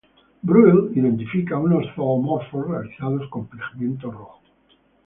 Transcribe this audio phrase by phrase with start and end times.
[0.41, 4.41] Breuil identifica unos zoomorfos realizados con pigmento rojo.